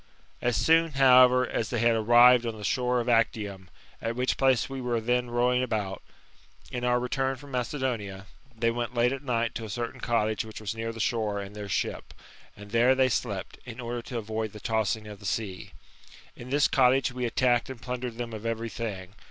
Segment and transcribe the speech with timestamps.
[0.41, 3.69] As soon, however, as they had arrived on the shore of Actium,
[4.01, 6.01] at which place we were then roving about,
[6.71, 8.25] in our return from Macedonia,
[8.59, 11.55] Ihejr went late at night to a certain cottage which was near the shore and
[11.55, 12.15] their ship,
[12.57, 15.69] and there they slept, in order to avoid the tossing of the sea.
[16.35, 19.13] In this cottage we attacked and plundered them of every thing.